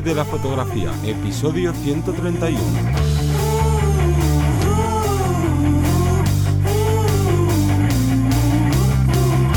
[0.00, 2.58] Vivir de la fotografía, episodio 131.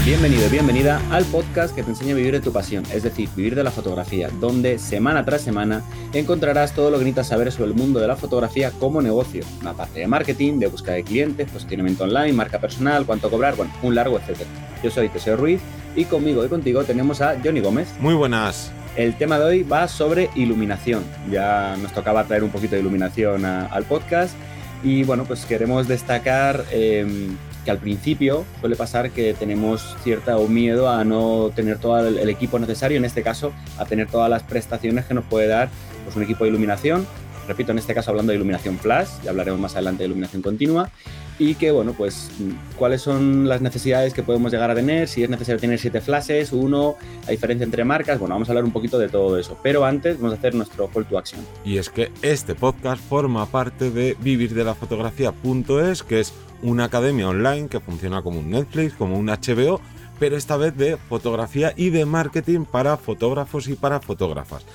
[0.03, 3.29] Bienvenido y bienvenida al podcast que te enseña a vivir de tu pasión, es decir,
[3.37, 7.69] vivir de la fotografía, donde semana tras semana encontrarás todo lo que necesitas saber sobre
[7.69, 11.49] el mundo de la fotografía como negocio, una parte de marketing, de búsqueda de clientes,
[11.51, 14.49] posicionamiento online, marca personal, cuánto cobrar, bueno, un largo etcétera.
[14.83, 15.61] Yo soy Teseo Ruiz
[15.95, 17.87] y conmigo y contigo tenemos a Johnny Gómez.
[18.01, 18.73] Muy buenas.
[18.95, 21.03] El tema de hoy va sobre iluminación.
[21.31, 24.35] Ya nos tocaba traer un poquito de iluminación al podcast
[24.83, 27.35] y bueno, pues queremos destacar em,
[27.65, 32.59] que al principio suele pasar que tenemos cierta miedo a no tener todo el, equipo
[32.59, 35.69] necesario, en este caso a tener todas las prestaciones que nos puede dar
[36.03, 37.07] pues, un equipo de iluminación.
[37.47, 40.91] Repito, en este caso hablando de iluminación flash, ya hablaremos más adelante de iluminación continua
[41.39, 42.29] y que, bueno, pues
[42.77, 46.51] cuáles son las necesidades que podemos llegar a tener, si es necesario tener siete flashes,
[46.51, 49.85] uno, la diferencia entre marcas, bueno, vamos a hablar un poquito de todo eso, pero
[49.85, 51.41] antes vamos a hacer nuestro call to action.
[51.65, 57.79] Y es que este podcast forma parte de vivirdelafotografía.es, que es una academia online que
[57.79, 59.81] funciona como un Netflix, como un HBO,
[60.19, 64.65] pero esta vez de fotografía y de marketing para fotógrafos y para fotógrafas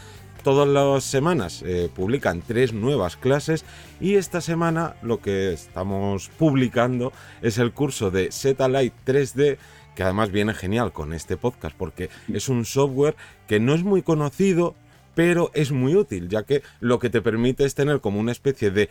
[0.42, 3.64] todas las semanas eh, publican tres nuevas clases
[4.00, 9.58] y esta semana lo que estamos publicando es el curso de Setalight 3D
[9.94, 13.16] que además viene genial con este podcast porque es un software
[13.46, 14.74] que no es muy conocido
[15.14, 18.70] pero es muy útil ya que lo que te permite es tener como una especie
[18.70, 18.88] de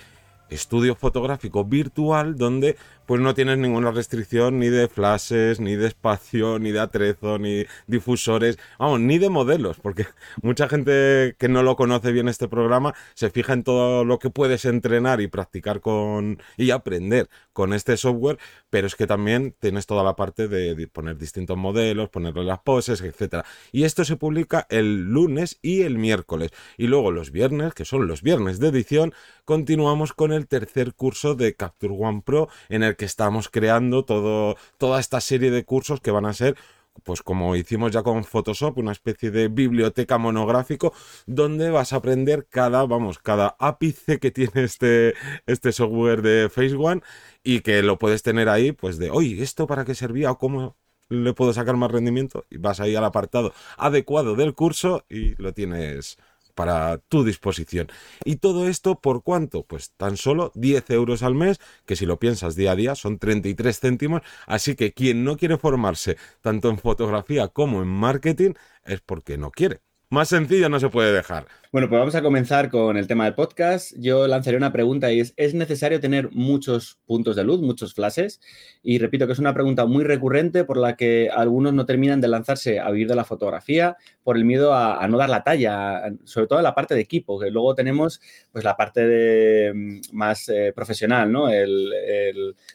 [0.49, 6.59] estudio fotográfico virtual donde pues no tienes ninguna restricción ni de flashes, ni de espacio,
[6.59, 10.05] ni de atrezo, ni difusores, vamos, ni de modelos, porque
[10.41, 14.29] mucha gente que no lo conoce bien este programa se fija en todo lo que
[14.29, 18.37] puedes entrenar y practicar con y aprender con este software,
[18.69, 23.01] pero es que también tienes toda la parte de poner distintos modelos, ponerle las poses,
[23.01, 23.45] etcétera.
[23.71, 26.51] Y esto se publica el lunes y el miércoles.
[26.77, 29.13] Y luego los viernes, que son los viernes de edición,
[29.45, 34.57] continuamos con el tercer curso de Capture One Pro en el que estamos creando todo,
[34.77, 36.55] toda esta serie de cursos que van a ser
[37.03, 40.93] pues como hicimos ya con Photoshop, una especie de biblioteca monográfico
[41.25, 45.13] donde vas a aprender cada, vamos, cada ápice que tiene este,
[45.45, 47.01] este software de Phase One
[47.43, 50.77] y que lo puedes tener ahí, pues de, oye, ¿esto para qué servía o cómo
[51.09, 52.45] le puedo sacar más rendimiento?
[52.49, 56.17] Y vas ahí al apartado adecuado del curso y lo tienes
[56.57, 57.87] para tu disposición.
[58.25, 59.63] ¿Y todo esto por cuánto?
[59.63, 63.19] Pues tan solo 10 euros al mes, que si lo piensas día a día son
[63.19, 68.53] 33 céntimos, así que quien no quiere formarse tanto en fotografía como en marketing
[68.83, 69.86] es porque no quiere.
[70.09, 71.47] Más sencillo no se puede dejar.
[71.73, 73.93] Bueno, pues vamos a comenzar con el tema del podcast.
[73.97, 78.39] Yo lanzaré una pregunta y es, ¿es necesario tener muchos puntos de luz, muchos flashes?
[78.81, 82.29] Y repito que es una pregunta muy recurrente por la que algunos no terminan de
[82.29, 86.47] lanzarse a vivir de la fotografía por el miedo a, no dar la talla, sobre
[86.47, 88.21] todo en la parte de equipo, que luego tenemos
[88.53, 91.49] pues la parte de, mm, más eh, profesional, ¿no?
[91.49, 91.91] El,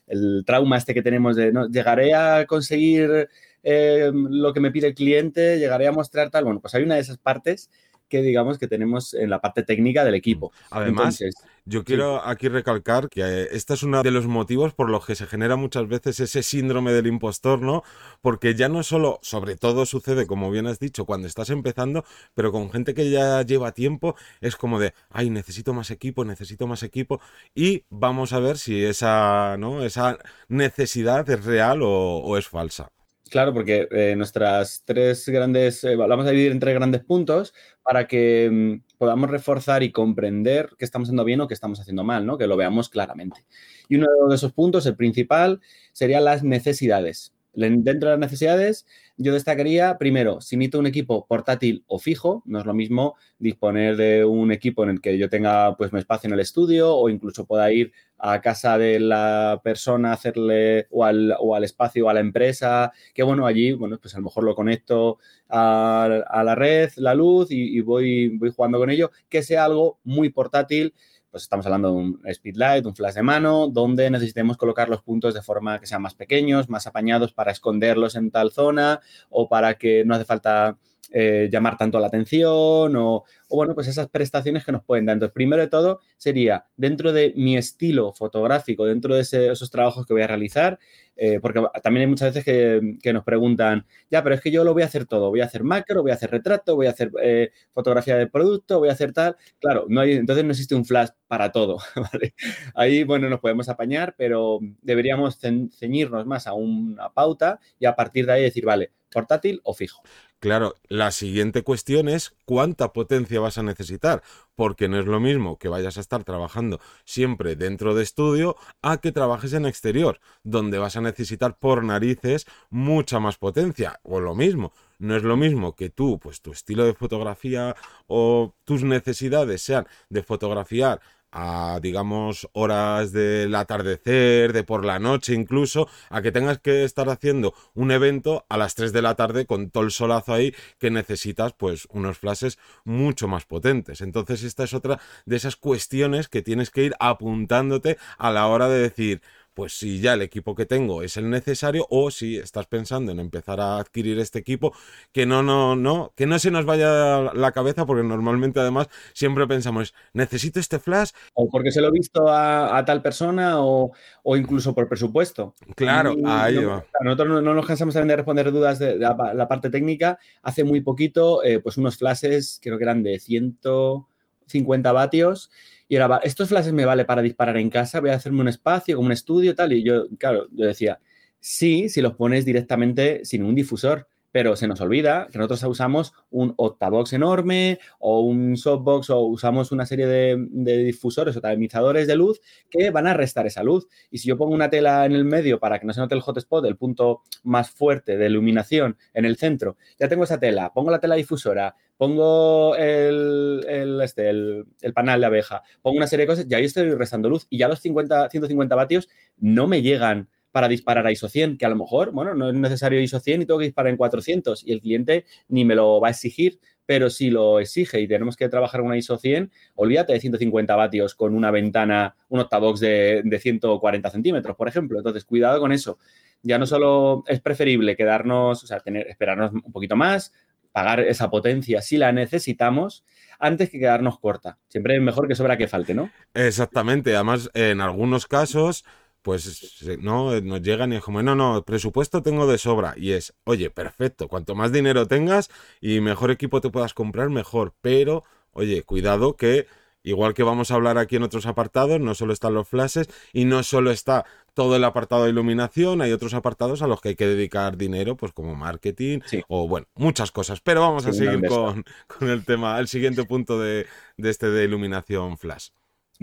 [0.07, 1.67] el, trauma este que tenemos de, ¿no?
[1.67, 3.31] ¿Llegaré a conseguir
[3.63, 6.45] Em, lo que me pide el cliente, llegaré a mostrar tal.
[6.45, 7.71] Bueno, pues hay una de esas partes
[8.13, 10.53] que digamos que tenemos en la parte técnica del equipo.
[10.71, 10.75] Mm.
[10.75, 11.19] Además,
[11.65, 15.27] yo quiero aquí recalcar que este es uno de los motivos por los que se
[15.27, 17.83] genera muchas veces ese síndrome del impostor, ¿no?
[18.21, 22.53] Porque ya no solo, sobre todo sucede, como bien has dicho, cuando estás empezando, pero
[22.53, 26.83] con gente que ya lleva tiempo, es como de, ay, necesito más equipo, necesito más
[26.83, 27.19] equipo,
[27.55, 29.85] y vamos a ver si esa, ¿no?
[29.85, 30.19] esa
[30.49, 32.93] necesidad es real o es falsa.
[33.33, 38.07] Claro, porque eh, nuestras tres grandes, eh, vamos a dividir en tres grandes puntos para
[38.07, 42.27] que mm, podamos reforzar y comprender qué estamos haciendo bien o qué estamos haciendo mal,
[42.27, 42.37] ¿no?
[42.37, 43.47] Que lo veamos claramente.
[43.89, 45.63] Y uno de esos puntos, el principal,
[45.95, 47.33] serían las necesidades.
[47.55, 48.87] Dentro de las necesidades,
[49.19, 53.97] yo destacaría, primero, si necesito un equipo portátil o fijo, no es lo mismo disponer
[53.97, 57.11] de un equipo en el que yo tenga pues mi espacio en el estudio o
[57.11, 62.09] incluso pueda ir a casa de la persona, hacerle o al, o al espacio o
[62.09, 66.55] a la empresa, que bueno, allí, bueno, pues a lo mejor lo conecto a, la
[66.55, 70.95] red, la luz y, y voy, voy jugando con ello, que sea algo muy portátil
[71.33, 75.33] pues estamos hablando de un speedlight, un flash de mano, donde necesitemos colocar los puntos
[75.33, 79.01] de forma que sean más pequeños, más apañados para esconderlos en tal zona
[79.31, 80.77] o para que no hace falta
[81.11, 83.25] eh, llamar tanto la atención o,
[83.57, 85.15] bueno, pues esas prestaciones que nos pueden dar.
[85.15, 90.13] Entonces, primero de todo sería dentro de mi estilo fotográfico, dentro de esos trabajos que
[90.13, 90.79] voy a realizar,
[91.17, 94.73] eh, porque también hay muchas veces que, nos preguntan, ya, pero es que yo lo
[94.73, 97.11] voy a hacer todo, voy a hacer macro, voy a hacer retrato, voy a hacer
[97.23, 99.37] eh, fotografía de producto, voy a hacer tal.
[99.61, 101.79] Claro, no hay, entonces no existe un flash para todo,
[102.75, 108.27] Ahí, bueno, nos podemos apañar, pero deberíamos ceñirnos más a una pauta y a partir
[108.27, 110.03] de ahí decir, vale, portátil o fijo.
[110.41, 114.23] Claro, la siguiente cuestión es cuánta potencia vas a necesitar,
[114.55, 118.97] porque no es lo mismo que vayas a estar trabajando siempre dentro de estudio a
[118.97, 124.35] que trabajes en exterior, donde vas a necesitar por narices mucha más potencia, o lo
[124.35, 124.73] mismo.
[124.99, 127.75] No es lo mismo que tú, pues tu estilo de fotografía
[128.07, 131.01] o tus necesidades sean de fotografiar
[131.33, 137.09] a, digamos, horas del atardecer, de por la noche incluso, a que tengas que estar
[137.09, 140.91] haciendo un evento a las 3 de la tarde con todo el solazo ahí que
[140.91, 144.01] necesitas, pues, unos flashes mucho más potentes.
[144.01, 148.69] Entonces, esta es otra de esas cuestiones que tienes que ir apuntándote a la hora
[148.69, 149.23] de decir,
[149.55, 153.21] pues si ya el equipo que tengo es el necesario o si estás pensando en
[153.21, 154.73] empezar a adquirir este equipo,
[155.13, 159.47] que no, no, no, que no se nos vaya la cabeza porque normalmente además siempre
[159.47, 161.11] pensamos, necesito este flash.
[161.35, 163.93] O porque se lo he visto a, tal persona o,
[164.37, 165.55] incluso por presupuesto.
[165.75, 166.85] Claro, ahí va.
[167.01, 170.19] Nosotros no, nos cansamos también de responder dudas de, la, parte técnica.
[170.43, 175.51] Hace muy poquito, eh, pues unos flashes, creo que eran de 150 vatios
[175.93, 178.97] y era, estos flashes me vale para disparar en casa, voy a hacerme un espacio,
[178.97, 179.75] como un estudio, tal.
[179.75, 180.99] Y yo, claro, yo decía,
[181.39, 186.15] sí, si los pones directamente sin un difusor pero se nos olvida que nosotros usamos
[186.31, 192.17] un octavox enorme o un softbox o usamos una serie de, difusores o tamizadores de
[192.17, 192.41] luz
[192.71, 193.87] que van a restar esa luz.
[194.11, 196.23] Y si yo pongo una tela en el medio para que no se note el
[196.23, 200.91] hotspot, el punto más fuerte de iluminación en el centro, ya tengo esa tela, pongo
[200.91, 206.33] la tela difusora, pongo el, el, este, el, panel de abeja, pongo una serie de
[206.33, 210.29] cosas y ahí estoy restando luz y ya los 50, 150 vatios no me llegan
[210.53, 213.43] para disparar a ISO 100, que a lo mejor, bueno, no es necesario ISO 100
[213.43, 216.61] y tengo que disparar en 400 y el cliente ni me lo va a exigir,
[216.85, 221.15] pero si lo exige y tenemos que trabajar una ISO 100, olvídate de 150 vatios
[221.15, 224.99] con una ventana, un octavox de, de 140 centímetros, por ejemplo.
[224.99, 225.99] Entonces, cuidado con eso.
[226.43, 230.33] Ya no solo es preferible quedarnos, o sea, tener, esperarnos un poquito más,
[230.73, 233.05] pagar esa potencia si la necesitamos,
[233.39, 234.59] antes que quedarnos corta.
[234.69, 236.11] Siempre es mejor que sobra que falte, ¿no?
[236.35, 237.15] Exactamente.
[237.15, 238.85] Además, en algunos casos
[239.23, 242.95] pues no nos llegan y es como, no, no, presupuesto tengo de sobra.
[242.97, 247.73] Y es, oye, perfecto, cuanto más dinero tengas y mejor equipo te puedas comprar, mejor.
[247.81, 249.67] Pero, oye, cuidado que,
[250.03, 253.45] igual que vamos a hablar aquí en otros apartados, no solo están los flashes y
[253.45, 254.25] no solo está
[254.55, 258.17] todo el apartado de iluminación, hay otros apartados a los que hay que dedicar dinero,
[258.17, 260.61] pues como marketing o bueno, muchas cosas.
[260.61, 263.87] Pero vamos a seguir con, con, el tema, el siguiente punto de,
[264.17, 265.69] de este de iluminación flash.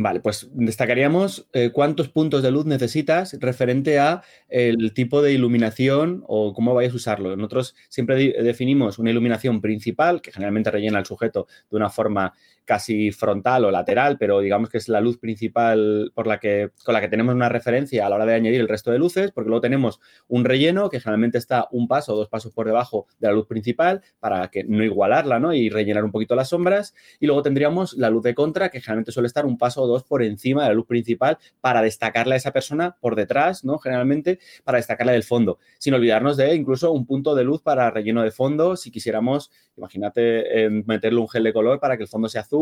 [0.01, 6.23] Vale, pues destacaríamos eh, cuántos puntos de luz necesitas referente a el tipo de iluminación
[6.25, 7.35] o cómo vayas a usarlo.
[7.35, 12.33] Nosotros siempre definimos una iluminación principal, que generalmente rellena el sujeto de una forma
[12.69, 16.93] casi frontal o lateral, pero digamos que es la luz principal por la que, con
[16.93, 19.47] la que tenemos una referencia a la hora de añadir el resto de luces, porque
[19.47, 23.27] luego tenemos un relleno que generalmente está un paso o dos pasos por debajo de
[23.27, 25.51] la luz principal para que no igualarla ¿no?
[25.51, 26.93] y rellenar un poquito las sombras.
[27.19, 30.03] Y luego tendríamos la luz de contra, que generalmente suele estar un paso o dos
[30.03, 33.79] por encima de la luz principal para destacarla a esa persona por detrás, ¿no?
[33.79, 38.21] Generalmente para destacarla del fondo, sin olvidarnos de incluso un punto de luz para relleno
[38.21, 42.29] de fondo, si quisiéramos, imagínate, eh, meterle un gel de color para que el fondo
[42.29, 42.58] sea azul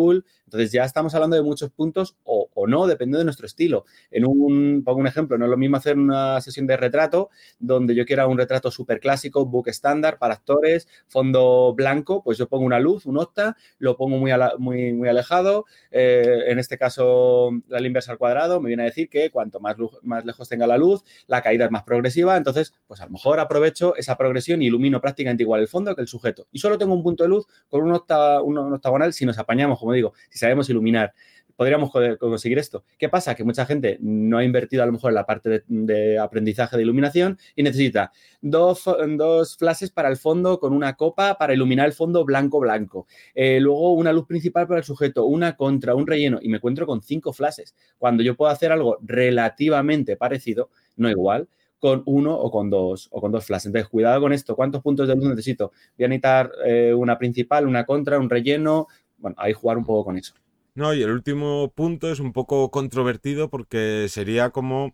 [0.48, 3.86] entonces ya estamos hablando de muchos puntos o, no, depende de nuestro estilo.
[4.12, 7.30] En un, pongo un ejemplo, no es lo mismo hacer una sesión de retrato
[7.60, 12.48] donde yo quiera un retrato súper clásico, book estándar para actores, fondo blanco, pues yo
[12.48, 15.66] pongo una luz, un octa, lo pongo muy, muy, muy alejado.
[15.92, 19.75] Eh, en este caso, la inversa al cuadrado me viene a decir que cuanto más,
[20.01, 22.38] más lejos tenga la luz, la caída es más progresiva.
[22.38, 26.01] Entonces, pues a lo mejor aprovecho esa progresión y ilumino prácticamente igual el fondo que
[26.01, 26.48] el sujeto.
[26.51, 29.94] Y solo tengo un punto de luz con un, un octagonal si nos apañamos como
[29.94, 31.13] digo, si sabemos iluminar,
[31.56, 32.84] podríamos conseguir esto.
[32.98, 33.34] ¿Qué pasa?
[33.34, 36.84] Que mucha gente no ha invertido a lo mejor en la parte de, aprendizaje de
[36.84, 38.84] iluminación y necesita dos,
[39.15, 43.08] dos, flashes para el fondo con una copa para iluminar el fondo blanco-blanco.
[43.34, 46.86] Eh, luego una luz principal para el sujeto, una contra, un relleno y me encuentro
[46.86, 47.74] con cinco flashes.
[47.98, 51.48] Cuando yo puedo hacer algo relativamente parecido, no igual,
[51.79, 53.67] con uno o con dos o con dos flashes.
[53.67, 54.56] Entonces, cuidado con esto.
[54.56, 55.72] ¿Cuántos puntos de luz necesito?
[55.98, 60.05] Voy a necesitar eh, una principal, una contra, un relleno, bueno, ahí jugar un poco
[60.05, 60.33] con eso.
[60.75, 64.93] No, y el último punto es un poco controvertido porque sería como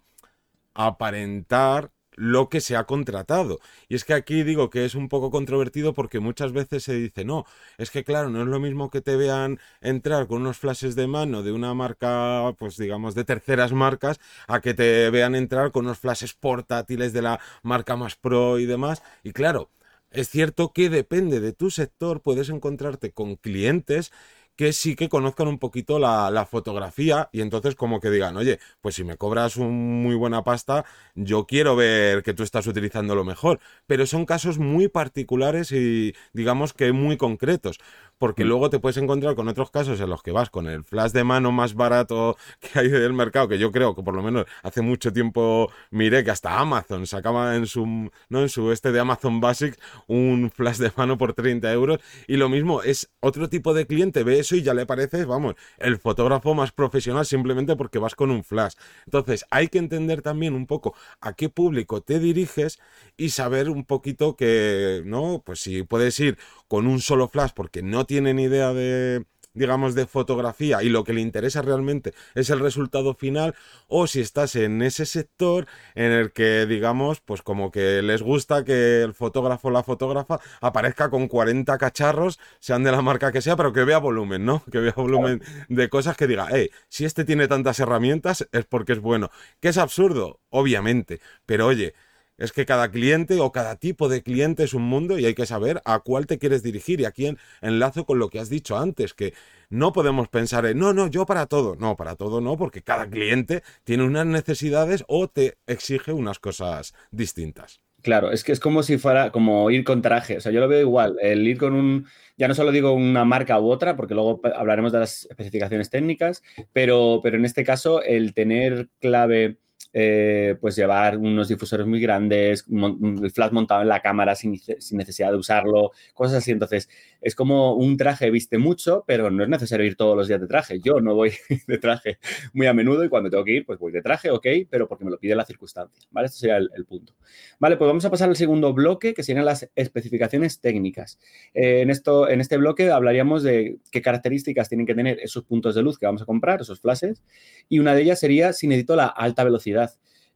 [0.73, 3.59] aparentar lo que se ha contratado.
[3.89, 7.25] Y es que aquí digo que es un poco controvertido porque muchas veces se dice,
[7.25, 7.45] no,
[7.77, 11.07] es que claro, no es lo mismo que te vean entrar con unos flashes de
[11.07, 15.85] mano de una marca, pues digamos, de terceras marcas, a que te vean entrar con
[15.85, 19.01] unos flashes portátiles de la marca más pro y demás.
[19.23, 19.69] Y claro,
[20.13, 24.11] es cierto que depende de tu sector, puedes encontrarte con clientes
[24.55, 28.95] que sí que conozcan un poquito la, fotografía y entonces como que digan, oye, pues
[28.95, 33.23] si me cobras un muy buena pasta, yo quiero ver que tú estás utilizando lo
[33.23, 33.59] mejor.
[33.87, 37.79] Pero son casos muy particulares y digamos que muy concretos.
[38.23, 38.47] Porque Mm.
[38.47, 41.25] luego te puedes encontrar con otros casos en los que vas con el flash de
[41.25, 44.81] mano más barato que hay del mercado, que yo creo que por lo menos hace
[44.81, 47.85] mucho tiempo miré que hasta Amazon sacaba en su,
[48.29, 48.41] ¿no?
[48.41, 49.77] en su este de Amazon Basics
[50.07, 51.99] un flash de mano por 30 euros.
[52.25, 55.55] Y lo mismo, es otro tipo de cliente, ve eso y ya le parece, vamos,
[55.77, 58.75] el fotógrafo más profesional simplemente porque vas con un flash.
[59.05, 62.79] Entonces, hay que entender también un poco a qué público te diriges
[63.17, 65.43] y saber un poquito que, ¿no?
[65.45, 66.37] Pues si puedes ir
[66.69, 71.13] con un solo flash porque no tienen idea de digamos, de fotografía y lo que
[71.13, 73.55] le interesa realmente es el resultado final,
[73.87, 78.63] o si estás en ese sector en el que, digamos, pues como que les gusta
[78.63, 83.41] que el fotógrafo o la fotógrafa aparezca con 40 cacharros, sean de la marca que
[83.41, 84.63] sea, pero que vea volumen, ¿no?
[84.71, 88.93] Que vea volumen de cosas que diga, hey, si este tiene tantas herramientas es porque
[88.93, 89.29] es bueno.
[89.59, 90.39] ¿Que es absurdo?
[90.49, 91.93] Obviamente, pero oye,
[92.37, 95.45] es que cada cliente o cada tipo de cliente es un mundo y hay que
[95.45, 97.01] saber a cuál te quieres dirigir.
[97.01, 99.33] Y aquí en, enlazo con lo que has dicho antes, que
[99.69, 101.75] no podemos pensar en, no, no, yo para todo.
[101.75, 106.93] No, para todo no, porque cada cliente tiene unas necesidades o te exige unas cosas
[107.11, 107.81] distintas.
[108.03, 110.35] Claro, es que es como si fuera como ir con traje.
[110.37, 111.15] O sea, yo lo veo igual.
[111.21, 114.91] El ir con un, ya no solo digo una marca u otra, porque luego hablaremos
[114.91, 119.57] de las especificaciones técnicas, pero, pero en este caso el tener clave
[119.93, 124.59] eh, pues llevar unos difusores muy grandes, el flash montado en la cámara sin,
[124.91, 126.51] necesidad de usarlo, cosas así.
[126.51, 126.89] Entonces,
[127.21, 130.47] es como un traje viste mucho, pero no es necesario ir todos los días de
[130.47, 130.79] traje.
[130.79, 131.31] Yo no voy
[131.67, 132.17] de traje
[132.53, 135.05] muy a menudo y cuando tengo que ir, pues voy de traje, ok, pero porque
[135.05, 136.25] me lo pide la circunstancia, ¿vale?
[136.25, 137.13] Este sería el, el punto.
[137.59, 141.19] Vale, pues vamos a pasar al segundo bloque, que serían las especificaciones técnicas.
[141.53, 145.75] Eh, en, esto, en este bloque hablaríamos de qué características tienen que tener esos puntos
[145.75, 147.23] de luz que vamos a comprar, esos flashes,
[147.69, 149.82] y una de ellas sería si necesito la alta velocidad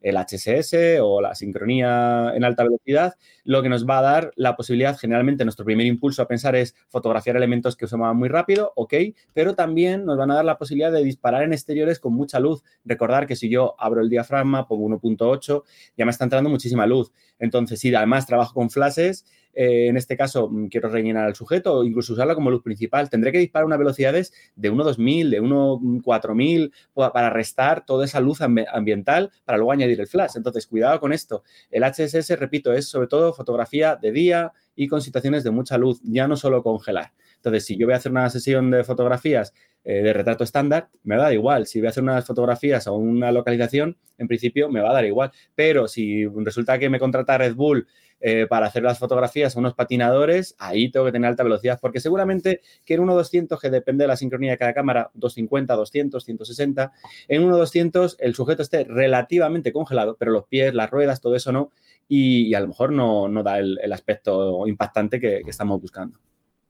[0.02, 4.56] el HSS o la sincronía en alta velocidad, lo que nos va a dar la
[4.56, 8.74] posibilidad, generalmente nuestro primer impulso a pensar es fotografiar elementos que se muevan muy rápido,
[8.76, 8.94] ok,
[9.34, 12.64] pero también nos van a dar la posibilidad de disparar en exteriores con mucha luz.
[12.86, 15.64] Recordar que si yo abro el diafragma, pongo 1.8,
[15.98, 17.12] ya me está entrando muchísima luz.
[17.40, 19.26] Entonces, si además trabajo con flashes,
[19.60, 23.10] eh, en este caso mm, quiero rellenar al sujeto o incluso usarla como luz principal,
[23.10, 26.72] tendré que disparar unas velocidades de 1.2000, de 1.4000
[27.12, 30.34] para restar toda esa luz ambiental para luego añadir el flash.
[30.36, 31.42] Entonces, cuidado con esto.
[31.72, 36.00] El HSS, repito, es sobre todo fotografía de día y con situaciones de mucha luz,
[36.04, 37.14] ya no solo congelar.
[37.38, 41.16] Entonces, si yo voy a hacer una sesión de fotografías eh, de retrato estándar, me
[41.16, 41.66] da igual.
[41.66, 45.06] Si voy a hacer unas fotografías o una localización, en principio me va a dar
[45.06, 45.32] igual.
[45.56, 47.88] Pero si resulta que me contrata Red Bull
[48.20, 52.00] eh, para hacer las fotografías a unos patinadores, ahí tengo que tener alta velocidad, porque
[52.00, 56.92] seguramente que en 1.200, que depende de la sincronía de cada cámara, 250, 200, 160,
[57.28, 61.72] en 1.200 el sujeto esté relativamente congelado, pero los pies, las ruedas, todo eso no,
[62.08, 66.20] y, a lo mejor no, no da el, aspecto impactante que estamos buscando.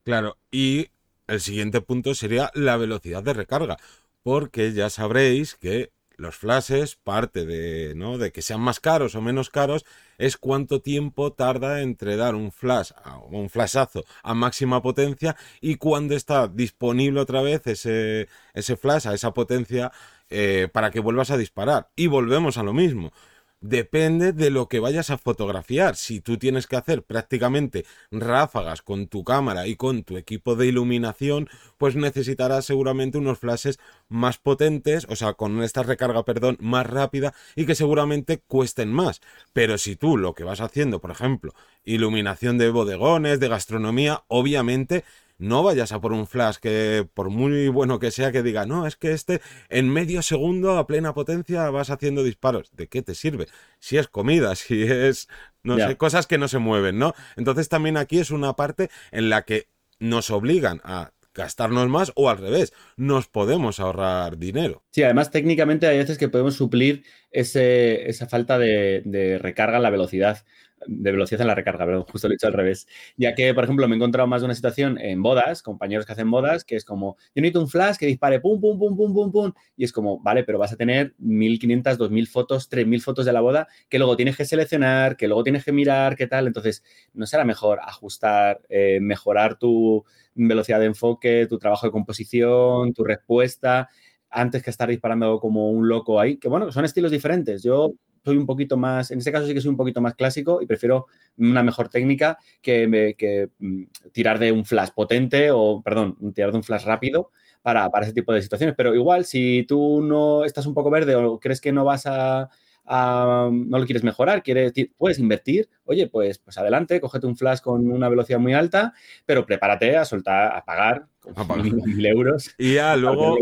[0.04, 0.88] Claro, y
[1.26, 3.76] el siguiente punto sería la velocidad de recarga,
[4.22, 8.18] porque ya sabréis que los flashes, parte de, ¿no?
[8.18, 9.86] de que sean más caros o menos caros,
[10.18, 12.90] es cuánto tiempo tarda entre dar un flash,
[13.30, 19.14] un flashazo a máxima potencia y cuando está disponible otra vez ese, ese flash a
[19.14, 19.92] esa potencia
[20.28, 21.88] eh, para que vuelvas a disparar.
[21.96, 23.12] Y volvemos a lo mismo
[23.60, 25.96] depende de lo que vayas a fotografiar.
[25.96, 30.66] Si tú tienes que hacer prácticamente ráfagas con tu cámara y con tu equipo de
[30.66, 36.86] iluminación, pues necesitarás seguramente unos flashes más potentes, o sea, con esta recarga, perdón, más
[36.86, 39.20] rápida y que seguramente cuesten más.
[39.52, 45.04] Pero si tú lo que vas haciendo, por ejemplo, iluminación de bodegones, de gastronomía, obviamente
[45.38, 48.86] no vayas a por un flash que, por muy bueno que sea, que diga, no,
[48.86, 52.70] es que este en medio segundo a plena potencia vas haciendo disparos.
[52.76, 53.46] ¿De qué te sirve?
[53.78, 55.28] Si es comida, si es,
[55.62, 55.88] no yeah.
[55.88, 57.14] sé, cosas que no se mueven, ¿no?
[57.36, 59.68] Entonces también aquí es una parte en la que
[60.00, 64.82] nos obligan a gastarnos más o al revés, nos podemos ahorrar dinero.
[64.90, 69.84] Sí, además técnicamente hay veces que podemos suplir ese, esa falta de, de recarga en
[69.84, 70.44] la velocidad
[70.86, 72.86] de velocidad en la recarga, perdón, justo lo he dicho al revés.
[73.16, 76.12] Ya que, por ejemplo, me he encontrado más de una situación en bodas, compañeros que
[76.12, 79.14] hacen bodas, que es como, yo necesito un flash que dispare pum, pum, pum, pum,
[79.14, 83.26] pum, pum, y es como, vale, pero vas a tener 1500, 2000 fotos, 3000 fotos
[83.26, 86.46] de la boda que luego tienes que seleccionar, que luego tienes que mirar, qué tal.
[86.46, 86.82] Entonces,
[87.14, 90.04] ¿no será mejor ajustar, eh, mejorar tu
[90.34, 93.88] velocidad de enfoque, tu trabajo de composición, tu respuesta?
[94.30, 97.62] antes que estar disparando como un loco ahí, que bueno, son estilos diferentes.
[97.62, 97.94] Yo
[98.28, 100.66] soy un poquito más, en este caso sí que soy un poquito más clásico y
[100.66, 101.06] prefiero
[101.38, 106.58] una mejor técnica que, que mm, tirar de un flash potente o, perdón, tirar de
[106.58, 107.30] un flash rápido
[107.62, 108.74] para, para, ese tipo de situaciones.
[108.76, 112.50] Pero igual, si tú no estás un poco verde o crees que no vas a,
[112.88, 117.90] no lo quieres mejorar, quieres, puedes invertir oye, pues, pues adelante, cógete un flash con
[117.90, 118.92] una velocidad muy alta,
[119.24, 121.06] pero prepárate a soltar, a pagar
[121.86, 122.54] mil euros.
[122.58, 123.38] Y ya luego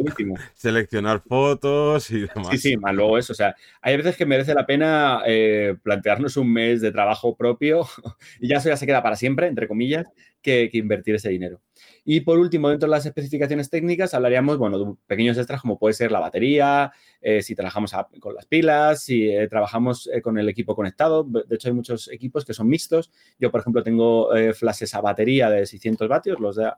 [0.55, 2.49] seleccionar fotos y demás.
[2.51, 3.33] Sí, sí, más luego eso.
[3.33, 7.87] O sea, hay veces que merece la pena eh, plantearnos un mes de trabajo propio
[8.41, 10.07] y ya eso ya se queda para siempre, entre comillas,
[10.41, 11.61] que invertir ese dinero.
[12.09, 15.93] Y por último, dentro de las especificaciones técnicas, hablaríamos, bueno, de pequeños extras como puede
[15.93, 20.49] ser la batería, eh, si trabajamos con las pilas, si eh, trabajamos eh, con el
[20.49, 21.25] equipo conectado.
[21.25, 23.11] De hecho, hay muchos equipos que son mixtos.
[23.41, 26.71] Yo, por ejemplo, tengo flashes a batería de 600 vatios, los de,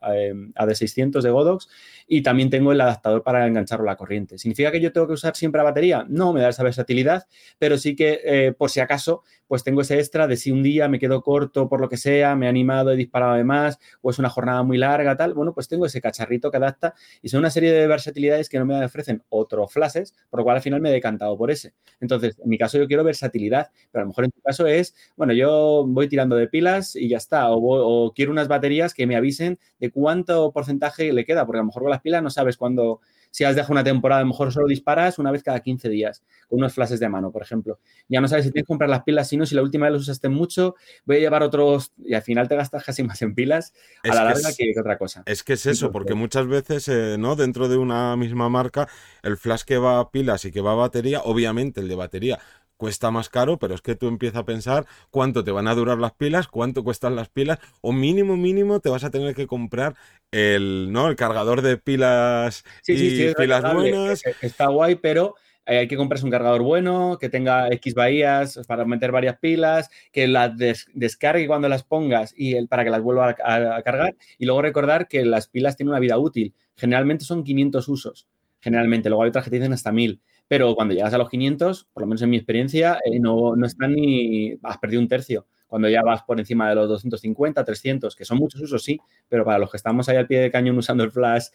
[0.55, 1.69] a de 600 de Godox,
[2.07, 4.39] y también tengo el adaptador para engancharlo a la corriente.
[4.39, 6.07] ¿Significa que yo tengo que usar siempre la batería?
[6.09, 7.27] No, me da esa versatilidad,
[7.59, 10.99] pero sí que, por si acaso, pues tengo ese extra de si un día me
[10.99, 14.19] quedo corto por lo que sea, me he animado, he disparado de más, o es
[14.19, 17.51] una jornada muy larga, tal, bueno, pues tengo ese cacharrito que adapta y son una
[17.51, 20.89] serie de versatilidades que no me ofrecen otros flashes, por lo cual al final me
[20.89, 21.75] he decantado por ese.
[22.01, 24.95] Entonces, en mi caso yo quiero versatilidad, pero a lo mejor en tu caso es,
[25.17, 29.17] bueno, yo voy tirando de pilas y ya está, o, quiero unas baterías que me
[29.17, 32.57] avisen de cuánto porcentaje le queda, porque a lo mejor con las pilas no sabes
[32.57, 35.89] cuándo si has dejado una temporada, a lo mejor solo disparas una vez cada 15
[35.89, 37.79] días, con unos flashes de mano, por ejemplo.
[38.09, 40.03] Ya no sabes si tienes que comprar las pilas, sino si la última vez los
[40.03, 43.73] usaste mucho, voy a llevar otros y al final te gastas casi más en pilas
[44.05, 45.23] a la larga que, otra cosa.
[45.27, 47.37] Es que es eso, porque muchas veces, eh, ¿no?
[47.37, 48.89] Dentro de una misma marca,
[49.23, 52.39] el flash que va a pilas y que va a batería, obviamente el de batería
[52.79, 55.99] cuesta más caro, pero es que tú empiezas a pensar cuánto te van a durar
[55.99, 59.95] las pilas, cuánto cuestan las pilas, o mínimo, mínimo te vas a tener que comprar
[60.31, 61.09] el, ¿no?
[61.09, 64.23] el cargador de pilas y pilas buenas.
[64.41, 65.35] Está guay, pero
[65.69, 69.91] eh, hay que comprarse un cargador bueno, que tenga X bahías para meter varias pilas,
[70.13, 70.53] que las
[70.95, 74.17] descargue cuando las pongas y el, para que las vuelva a, cargar.
[74.39, 76.55] Y luego recordar que las pilas tienen una vida útil.
[76.75, 78.29] Generalmente son 500 usos.
[78.61, 79.11] Generalmente.
[79.11, 82.07] Luego hay otras que dicen hasta 1000 pero cuando llegas a los 500, por lo
[82.07, 85.47] menos en mi experiencia, eh, no, no están ni, has perdido un tercio.
[85.67, 89.45] Cuando ya vas por encima de los 250, 300, que son muchos usos, sí, pero
[89.45, 91.49] para los que estamos ahí al pie de cañón usando el flash,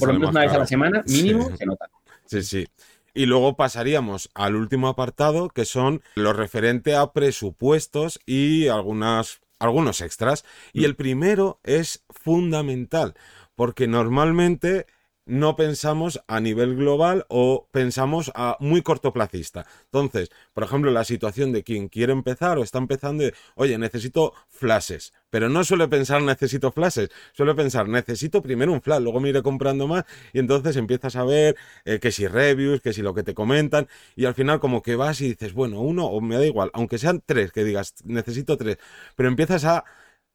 [0.00, 1.88] por lo menos una vez a la semana, mínimo, se nota.
[2.26, 2.66] Sí, sí.
[3.14, 10.00] Y luego pasaríamos al último apartado, que son lo referente a presupuestos y algunas, algunos
[10.00, 10.44] extras.
[10.72, 10.84] Y mm.
[10.84, 13.14] el primero es fundamental,
[13.54, 14.86] porque normalmente
[15.26, 19.66] no pensamos a nivel global o pensamos a muy cortoplacista.
[19.84, 24.34] Entonces, por ejemplo, la situación de quien quiere empezar o está empezando, de, oye, necesito
[24.48, 29.28] flashes, pero no suele pensar necesito flashes, suele pensar necesito primero un flash, luego me
[29.28, 33.14] iré comprando más y entonces empiezas a ver eh, que si reviews, que si lo
[33.14, 33.88] que te comentan.
[34.16, 36.98] Y al final como que vas y dices, bueno, uno o me da igual, aunque
[36.98, 38.78] sean tres, que digas necesito tres,
[39.16, 39.84] pero empiezas a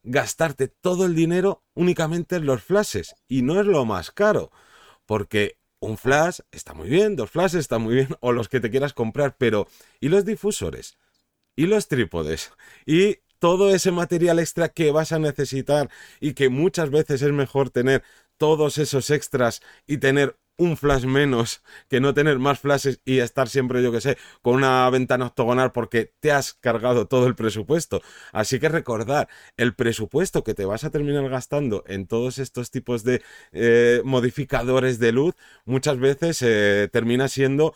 [0.03, 4.51] gastarte todo el dinero únicamente en los flashes y no es lo más caro
[5.05, 8.71] porque un flash está muy bien, dos flashes está muy bien, o los que te
[8.71, 9.67] quieras comprar, pero
[9.99, 10.97] ¿y los difusores?
[11.55, 12.51] ¿Y los trípodes?
[12.85, 15.89] ¿Y todo ese material extra que vas a necesitar
[16.19, 18.03] y que muchas veces es mejor tener
[18.37, 23.49] todos esos extras y tener un flash menos que no tener más flashes y estar
[23.49, 28.01] siempre, yo que sé, con una ventana octogonal porque te has cargado todo el presupuesto.
[28.31, 33.03] Así que recordar, el presupuesto que te vas a terminar gastando en todos estos tipos
[33.03, 37.73] de eh, modificadores de luz muchas veces eh, termina siendo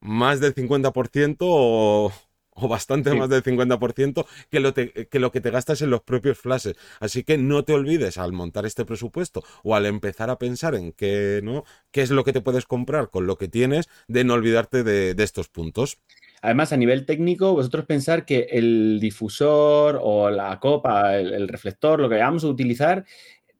[0.00, 2.12] más del 50% o,
[2.56, 6.38] o bastante más del 50% que lo, que lo que te gastas en los propios
[6.38, 6.76] flashes.
[7.00, 10.92] Así que no te olvides al montar este presupuesto o al empezar a pensar en
[10.92, 11.64] qué, ¿no?
[11.90, 15.14] qué es lo que te puedes comprar con lo que tienes, de no olvidarte de,
[15.22, 15.98] estos puntos.
[16.42, 22.08] Además, a nivel técnico, vosotros pensar que el difusor o la copa, el, reflector, lo
[22.08, 23.04] que vamos a utilizar,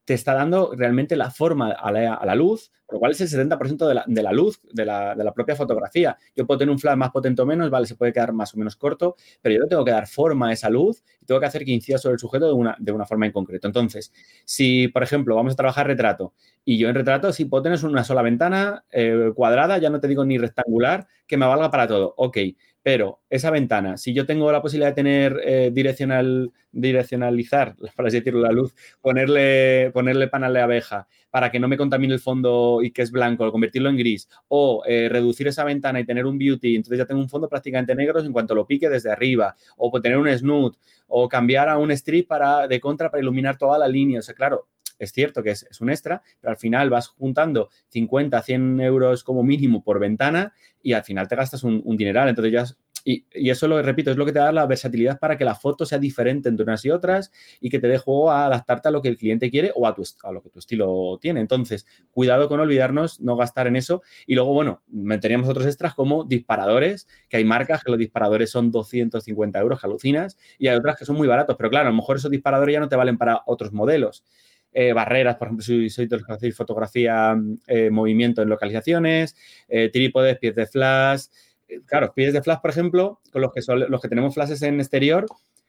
[0.06, 3.88] te está dando realmente la forma a la, luz, por lo cual es el 70%
[3.88, 6.16] de la, la luz de la, la, propia fotografía.
[6.34, 8.56] Yo puedo tener un flash más potente o menos, vale, se puede quedar más o
[8.56, 11.64] menos corto, pero yo tengo que dar forma a esa luz y tengo que hacer
[11.64, 13.66] que incida sobre el sujeto de una, de una forma en concreto.
[13.66, 14.12] Entonces,
[14.44, 18.04] si, por ejemplo, vamos a trabajar retrato y yo en retrato, si puedo tener una
[18.04, 22.14] sola ventana eh, cuadrada, ya no te digo ni rectangular, que me valga para todo.
[22.16, 22.38] Ok,
[22.86, 28.18] pero esa ventana, si yo tengo la posibilidad de tener eh, direccional, direccionalizar, para así
[28.18, 32.78] decirlo, la luz, ponerle, ponerle panal de abeja para que no me contamine el fondo
[32.84, 36.38] y que es blanco, convertirlo en gris, o eh, reducir esa ventana y tener un
[36.38, 40.00] beauty, entonces ya tengo un fondo prácticamente negro en cuanto lo pique desde arriba, o
[40.00, 43.88] tener un snoot, o cambiar a un strip para, de contra para iluminar toda la
[43.88, 44.20] línea.
[44.20, 48.40] O sea, claro, es cierto que es, un extra, pero al final vas juntando 50,
[48.42, 52.28] 100 euros como mínimo por ventana y al final te gastas un, dineral.
[52.28, 52.64] Entonces ya
[53.04, 55.86] Y, eso lo repito, es lo que te da la versatilidad para que la foto
[55.86, 57.30] sea diferente entre unas y otras
[57.60, 59.94] y que te dé juego a adaptarte a lo que el cliente quiere o a,
[59.94, 61.40] tu, lo que tu estilo tiene.
[61.40, 64.02] Entonces, cuidado con olvidarnos, no gastar en eso.
[64.26, 68.70] Y luego, bueno, meteríamos otros extras como disparadores, que hay marcas que los disparadores son
[68.70, 71.56] 250 euros, que alucinas, y hay otras que son muy baratos.
[71.56, 74.24] Pero claro, a lo mejor esos disparadores ya no te valen para otros modelos.
[74.72, 77.34] Eh, barreras, por ejemplo, si sois de los que hacéis fotografía,
[77.66, 79.34] eh, movimiento en localizaciones,
[79.68, 81.24] eh, trípodes, pies de flash.
[81.86, 85.26] claro, pies de flash, por ejemplo, con los que, los que tenemos flashes en exterior,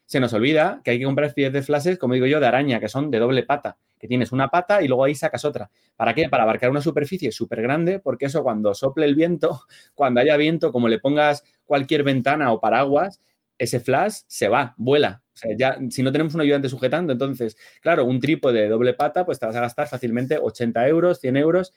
[0.08, 2.80] se nos olvida que hay que comprar pies de flashes, como digo yo, de araña,
[2.80, 5.70] que son de doble pata, que tienes una pata y luego ahí sacas otra.
[5.98, 6.30] ¿Para qué?
[6.30, 9.62] Para abarcar una superficie súper grande, porque eso cuando sople el viento,
[9.96, 13.22] cuando haya viento, como le pongas cualquier ventana o paraguas,
[13.58, 15.24] ese flash se va, vuela.
[15.38, 18.96] O sea, ya si no tenemos un ayudante sujetando, entonces, claro, un trípode de doble
[18.96, 21.74] pata, pues te vas a gastar fácilmente 80 euros, 100 euros,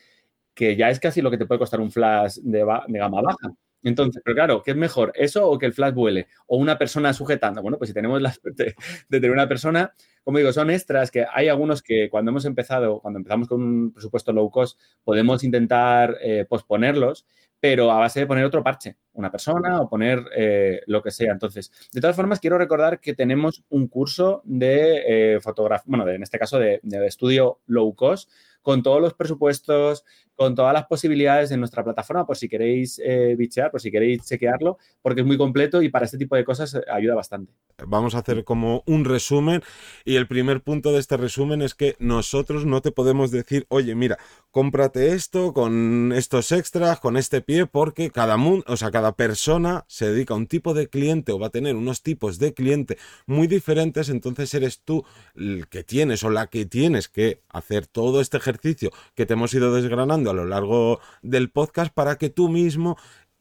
[0.55, 3.55] que ya es casi lo que te puede costar un flash de, gama baja.
[3.83, 5.13] Entonces, pero claro, ¿qué es mejor?
[5.15, 6.29] ¿Eso o que el flash vuele?
[6.47, 7.63] ¿O una persona sujetando?
[7.63, 8.75] Bueno, pues si tenemos la suerte
[9.09, 13.01] de tener una persona, como digo, son extras que hay algunos que cuando hemos empezado,
[13.01, 17.27] cuando empezamos con un presupuesto low cost, podemos intentar eh, posponerlos,
[17.59, 21.33] pero a base de poner otro parche, una persona o poner eh, lo que sea.
[21.33, 26.23] Entonces, de todas formas, quiero recordar que tenemos un curso de eh, fotografía, bueno, en
[26.23, 28.31] este caso de, de estudio low cost,
[28.63, 30.05] con todos los presupuestos,
[30.41, 34.25] con todas las posibilidades de nuestra plataforma, por si queréis eh, bichear, por si queréis
[34.25, 37.53] chequearlo, porque es muy completo y para este tipo de cosas eh, ayuda bastante.
[37.87, 39.63] Vamos a hacer como un resumen
[40.03, 43.95] y el primer punto de este resumen es que nosotros no te podemos decir, oye,
[43.95, 44.17] mira,
[44.51, 49.85] cómprate esto con estos extras, con este pie, porque cada mundo, o sea, cada persona
[49.89, 52.97] se dedica a un tipo de cliente o va a tener unos tipos de cliente
[53.27, 58.23] muy diferentes, entonces eres tú el que tienes o la que tienes que hacer todo
[58.23, 62.49] este ejercicio que te hemos ido desgranando a lo largo del podcast para que tú
[62.49, 62.97] mismo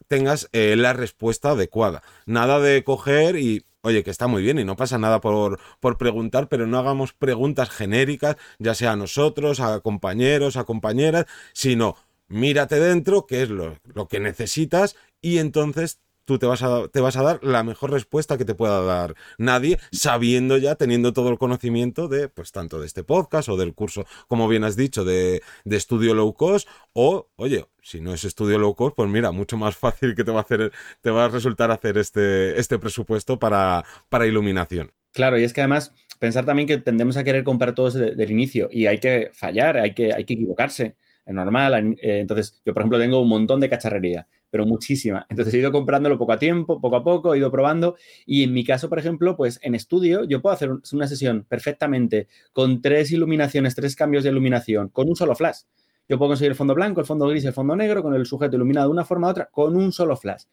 [0.07, 2.01] tengas eh, la respuesta adecuada.
[2.25, 5.97] Nada de coger y oye, que está muy bien y no pasa nada por, por,
[5.97, 11.95] preguntar, pero no hagamos preguntas genéricas, ya sea a nosotros, a compañeros, a compañeras, sino
[12.27, 15.99] mírate dentro, qué es lo, lo que necesitas y entonces
[16.29, 19.15] tú te vas, a, te vas a dar la mejor respuesta que te pueda dar
[19.39, 23.73] nadie, sabiendo ya, teniendo todo el conocimiento de, pues, tanto de este podcast o del
[23.73, 28.25] curso, como bien has dicho, de, de estudio low cost, o, oye, si no es
[28.25, 31.25] estudio low cost, pues mira, mucho más fácil que te va a hacer, te va
[31.25, 34.91] a resultar hacer este, este presupuesto para, para iluminación.
[35.11, 38.29] Claro, y es que además pensar también que tendemos a querer comprar todo desde, el
[38.29, 41.95] inicio y hay que fallar, hay que, hay que equivocarse, es normal.
[42.03, 45.25] Eh, entonces, yo por ejemplo tengo un montón de cacharrería pero muchísima.
[45.29, 47.95] Entonces he ido comprándolo poco a tiempo, poco a poco, he ido probando.
[48.25, 52.27] Y en mi caso, por ejemplo, pues en estudio yo puedo hacer una sesión perfectamente
[52.53, 55.59] con tres iluminaciones, tres cambios de iluminación, con un solo flash.
[56.07, 58.55] Yo puedo conseguir el fondo blanco, el fondo gris, el fondo negro, con el sujeto
[58.55, 60.43] iluminado de una forma u otra, con un solo flash.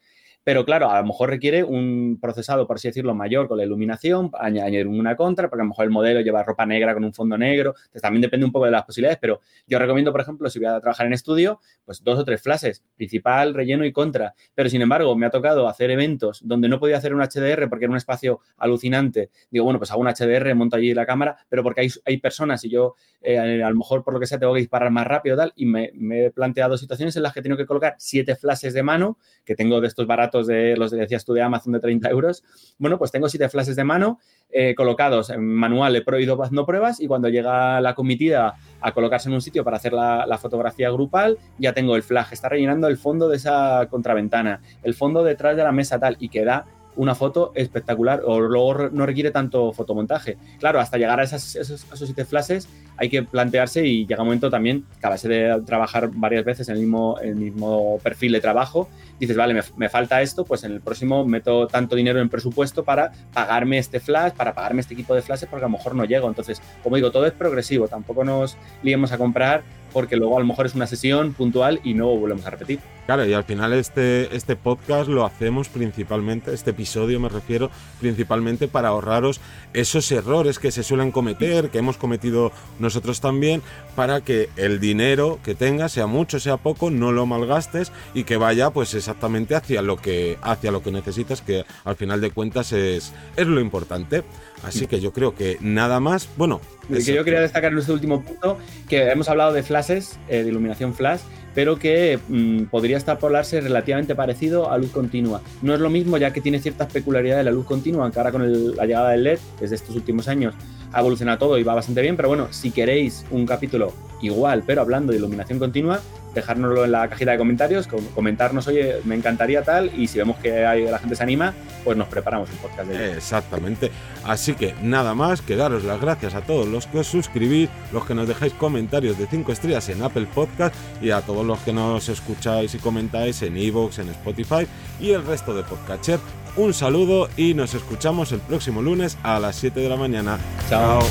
[0.47, 4.31] Pero claro, a lo mejor requiere un procesado, por así decirlo, mayor con la iluminación,
[4.39, 7.37] añadir una contra, porque a lo mejor el modelo lleva ropa negra con un fondo
[7.37, 7.71] negro.
[7.77, 10.69] Entonces también depende un poco de las posibilidades, pero yo recomiendo, por ejemplo, si voy
[10.69, 14.35] a trabajar en estudio, pues dos o tres flashes, principal, relleno y contra.
[14.55, 17.83] Pero sin embargo, me ha tocado hacer eventos donde no podía hacer un HDR porque
[17.83, 19.31] era un espacio alucinante.
[19.51, 22.63] Digo, bueno, pues hago un HDR, monto allí la cámara, pero porque hay, hay personas
[22.63, 25.35] y yo eh, a lo mejor por lo que sea tengo que disparar más rápido
[25.35, 28.73] tal, y me, me he planteado situaciones en las que tengo que colocar siete flashes
[28.73, 31.79] de mano, que tengo de estos baratos de los que decías tú de Amazon de
[31.79, 32.43] 30 euros,
[32.77, 34.19] bueno, pues tengo siete flashes de mano
[34.49, 39.29] eh, colocados en manual, he prohibido haciendo pruebas y cuando llega la comitida a colocarse
[39.29, 42.97] en un sitio para hacer la, fotografía grupal, ya tengo el flash, está rellenando el
[42.97, 46.65] fondo de esa contraventana, el fondo detrás de la mesa tal y queda
[46.97, 50.37] una foto espectacular o luego no requiere tanto fotomontaje.
[50.59, 54.49] Claro, hasta llegar a, esos, esos, siete flashes hay que plantearse y llega un momento
[54.49, 58.41] también que a base de trabajar varias veces en el mismo, el mismo perfil de
[58.41, 62.83] trabajo, dices, vale, me, falta esto, pues en el próximo meto tanto dinero en presupuesto
[62.83, 66.05] para pagarme este flash, para pagarme este equipo de flashes porque a lo mejor no
[66.05, 66.27] llego.
[66.27, 70.45] Entonces, como digo, todo es progresivo, tampoco nos liemos a comprar porque luego a lo
[70.45, 72.79] mejor es una sesión puntual y no volvemos a repetir.
[73.05, 77.71] Claro, y al final este, este podcast lo hacemos principalmente, este episodio me refiero,
[78.01, 79.39] principalmente para ahorraros
[79.73, 83.61] esos errores que se suelen cometer, que hemos cometido nosotros también,
[83.95, 88.35] para que el dinero que tengas, sea mucho, sea poco, no lo malgastes y que
[88.35, 92.73] vaya pues exactamente hacia lo que, hacia lo que necesitas, que al final de cuentas
[92.73, 94.23] es, es lo importante.
[94.63, 96.59] Así que yo creo que nada más, bueno.
[96.87, 100.49] Que yo quería destacar en este último punto, que hemos hablado de flashes, eh, de
[100.49, 101.19] iluminación flash,
[101.53, 105.41] pero que mm, podría extrapolarse relativamente parecido a luz continua.
[105.61, 108.31] No es lo mismo ya que tiene ciertas peculiaridades de la luz continua, aunque ahora
[108.31, 110.53] con la llegada del LED, desde estos últimos años,
[110.93, 114.81] ha evolucionado todo y va bastante bien, pero bueno, si queréis un capítulo igual, pero
[114.81, 115.99] hablando de iluminación continua,
[116.37, 120.65] dejárnoslo en la cajita de comentarios, comentarnos, oye, me encantaría tal, y si vemos que
[120.65, 123.17] hay, la gente se anima, pues nos preparamos un podcast de ello.
[123.17, 123.91] Exactamente.
[124.25, 128.05] Así que nada más que daros las gracias a todos los que os suscribís, los
[128.05, 131.73] que nos dejáis comentarios de 5 estrellas en Apple Podcast y a todos los que
[131.73, 134.67] nos escucháis y comentáis en Evox, en Spotify
[134.99, 136.19] y el resto de Podcatcher.
[136.55, 140.37] Un saludo y nos escuchamos el próximo lunes a las 7 de la mañana.
[140.69, 141.01] Chao.